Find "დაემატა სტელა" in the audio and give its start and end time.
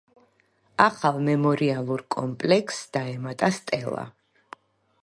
2.99-4.09